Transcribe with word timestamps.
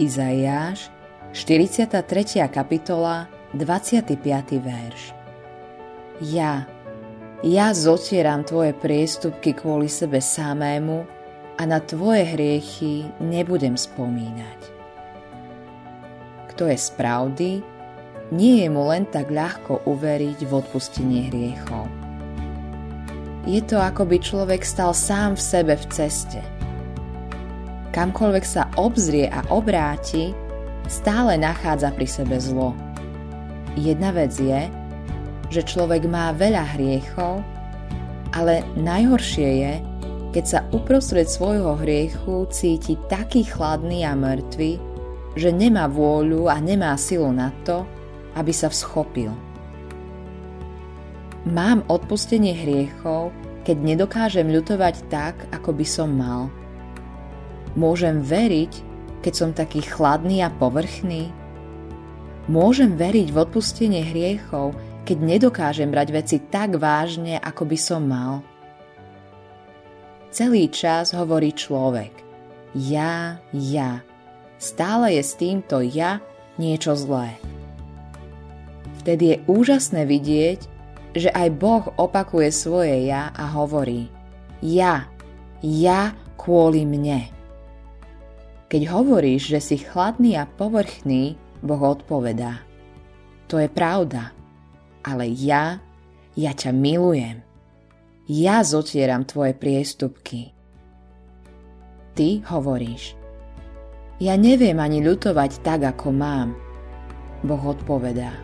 Izaiáš, 0.00 0.88
43. 1.36 2.48
kapitola, 2.48 3.28
25. 3.52 4.16
verš. 4.56 5.12
Ja, 6.24 6.64
ja 7.44 7.68
zotieram 7.76 8.40
tvoje 8.40 8.72
priestupky 8.72 9.52
kvôli 9.52 9.92
sebe 9.92 10.24
samému 10.24 11.04
a 11.60 11.62
na 11.68 11.84
tvoje 11.84 12.24
hriechy 12.32 13.12
nebudem 13.20 13.76
spomínať. 13.76 14.60
Kto 16.56 16.72
je 16.72 16.78
z 16.80 16.88
pravdy, 16.96 17.50
nie 18.32 18.64
je 18.64 18.68
mu 18.72 18.88
len 18.88 19.04
tak 19.04 19.28
ľahko 19.28 19.84
uveriť 19.84 20.48
v 20.48 20.52
odpustenie 20.64 21.28
hriechov. 21.28 21.84
Je 23.44 23.60
to 23.68 23.76
ako 23.76 24.08
by 24.08 24.16
človek 24.16 24.64
stal 24.64 24.96
sám 24.96 25.36
v 25.36 25.44
sebe 25.44 25.76
v 25.76 25.84
ceste. 25.92 26.59
Kamkoľvek 27.90 28.44
sa 28.46 28.70
obzrie 28.78 29.26
a 29.26 29.42
obráti, 29.50 30.30
stále 30.86 31.34
nachádza 31.38 31.90
pri 31.90 32.06
sebe 32.06 32.36
zlo. 32.38 32.74
Jedna 33.74 34.14
vec 34.14 34.34
je, 34.34 34.66
že 35.50 35.66
človek 35.66 36.06
má 36.06 36.30
veľa 36.30 36.78
hriechov, 36.78 37.42
ale 38.30 38.62
najhoršie 38.78 39.50
je, 39.62 39.74
keď 40.30 40.44
sa 40.46 40.60
uprostred 40.70 41.26
svojho 41.26 41.74
hriechu 41.82 42.46
cíti 42.54 42.94
taký 43.10 43.42
chladný 43.42 44.06
a 44.06 44.14
mŕtvy, 44.14 44.78
že 45.34 45.50
nemá 45.50 45.90
vôľu 45.90 46.46
a 46.46 46.62
nemá 46.62 46.94
silu 46.94 47.34
na 47.34 47.50
to, 47.66 47.82
aby 48.38 48.54
sa 48.54 48.70
vschopil. 48.70 49.34
Mám 51.50 51.82
odpustenie 51.90 52.54
hriechov, 52.54 53.34
keď 53.66 53.76
nedokážem 53.82 54.46
ľutovať 54.46 55.10
tak, 55.10 55.34
ako 55.50 55.74
by 55.74 55.86
som 55.86 56.14
mal. 56.14 56.46
Môžem 57.78 58.18
veriť, 58.18 58.72
keď 59.22 59.32
som 59.34 59.50
taký 59.54 59.84
chladný 59.84 60.42
a 60.42 60.50
povrchný? 60.50 61.30
Môžem 62.50 62.98
veriť 62.98 63.30
v 63.30 63.40
odpustenie 63.46 64.02
hriechov, 64.02 64.74
keď 65.06 65.18
nedokážem 65.22 65.90
brať 65.90 66.08
veci 66.10 66.36
tak 66.42 66.74
vážne, 66.78 67.38
ako 67.38 67.62
by 67.62 67.78
som 67.78 68.02
mal. 68.10 68.42
Celý 70.30 70.70
čas 70.70 71.14
hovorí 71.14 71.54
človek. 71.54 72.10
Ja, 72.74 73.42
ja. 73.50 74.02
Stále 74.58 75.18
je 75.18 75.22
s 75.26 75.34
týmto 75.34 75.82
ja 75.82 76.22
niečo 76.58 76.94
zlé. 76.94 77.34
Vtedy 79.02 79.24
je 79.34 79.36
úžasné 79.48 80.06
vidieť, 80.06 80.60
že 81.16 81.30
aj 81.34 81.48
Boh 81.58 81.84
opakuje 81.98 82.54
svoje 82.54 83.10
ja 83.10 83.34
a 83.34 83.50
hovorí 83.50 84.06
Ja, 84.62 85.10
ja 85.64 86.14
kvôli 86.38 86.86
mne. 86.86 87.39
Keď 88.70 88.82
hovoríš, 88.86 89.50
že 89.50 89.60
si 89.60 89.76
chladný 89.82 90.38
a 90.38 90.46
povrchný, 90.46 91.34
Boh 91.60 91.82
odpovedá. 91.82 92.62
To 93.50 93.58
je 93.58 93.66
pravda 93.66 94.30
ale 95.04 95.32
ja, 95.32 95.80
ja 96.36 96.52
ťa 96.52 96.70
milujem. 96.72 97.40
Ja 98.30 98.62
zotieram 98.62 99.26
tvoje 99.26 99.56
priestupky. 99.56 100.54
Ty 102.14 102.44
hovoríš, 102.46 103.16
ja 104.20 104.36
neviem 104.36 104.76
ani 104.76 105.00
ľutovať 105.00 105.64
tak, 105.64 105.88
ako 105.88 106.12
mám. 106.12 106.52
Boh 107.40 107.62
odpovedá, 107.64 108.36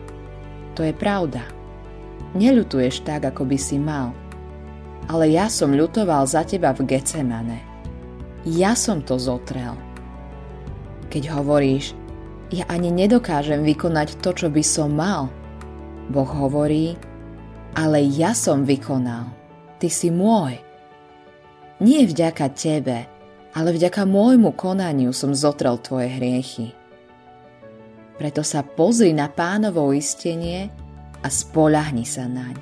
to 0.73 0.81
je 0.81 0.91
pravda. 0.91 1.45
Neľutuješ 2.33 3.05
tak, 3.05 3.29
ako 3.29 3.45
by 3.47 3.57
si 3.61 3.77
mal. 3.77 4.11
Ale 5.07 5.31
ja 5.31 5.47
som 5.47 5.71
ľutoval 5.71 6.27
za 6.27 6.43
teba 6.43 6.75
v 6.75 6.83
Gecemane. 6.83 7.63
Ja 8.43 8.75
som 8.75 8.99
to 8.99 9.15
zotrel. 9.15 9.86
Keď 11.07 11.23
hovoríš, 11.31 11.95
ja 12.51 12.63
ani 12.71 12.91
nedokážem 12.91 13.63
vykonať 13.63 14.19
to, 14.23 14.31
čo 14.31 14.47
by 14.47 14.63
som 14.63 14.95
mal, 14.95 15.27
Boh 16.07 16.27
hovorí, 16.27 16.95
ale 17.75 18.03
ja 18.07 18.31
som 18.31 18.63
vykonal, 18.63 19.27
ty 19.79 19.91
si 19.91 20.07
môj. 20.07 20.55
Nie 21.83 22.07
vďaka 22.07 22.47
tebe, 22.55 23.05
ale 23.53 23.69
vďaka 23.75 24.07
môjmu 24.07 24.55
konaniu 24.55 25.11
som 25.11 25.35
zotrel 25.35 25.77
tvoje 25.83 26.07
hriechy. 26.07 26.71
Preto 28.17 28.41
sa 28.41 28.65
pozri 28.65 29.13
na 29.13 29.29
pánovo 29.29 29.93
istenie 29.93 30.73
a 31.21 31.27
spolahni 31.29 32.01
sa 32.07 32.25
naň. 32.25 32.55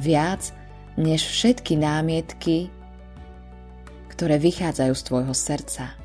Viac 0.00 0.54
než 0.96 1.26
všetky 1.26 1.76
námietky, 1.76 2.70
ktoré 4.14 4.38
vychádzajú 4.38 4.92
z 4.94 5.02
tvojho 5.02 5.34
srdca. 5.34 6.03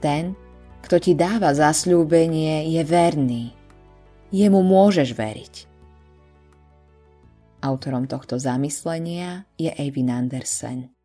Ten, 0.00 0.32
kto 0.80 0.96
ti 0.96 1.12
dáva 1.12 1.52
zasľúbenie, 1.52 2.72
je 2.72 2.82
verný. 2.84 3.44
Jemu 4.32 4.64
môžeš 4.64 5.12
veriť. 5.12 5.54
Autorom 7.60 8.08
tohto 8.08 8.40
zamyslenia 8.40 9.44
je 9.60 9.68
Eivin 9.68 10.08
Andersen. 10.08 10.99